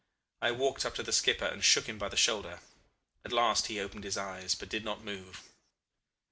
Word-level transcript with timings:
I 0.41 0.49
walked 0.51 0.83
up 0.83 0.95
to 0.95 1.03
the 1.03 1.13
skipper 1.13 1.45
and 1.45 1.63
shook 1.63 1.85
him 1.85 1.99
by 1.99 2.09
the 2.09 2.17
shoulder. 2.17 2.61
At 3.23 3.31
last 3.31 3.67
he 3.67 3.79
opened 3.79 4.03
his 4.03 4.17
eyes, 4.17 4.55
but 4.55 4.67
did 4.69 4.83
not 4.83 5.03
move. 5.03 5.43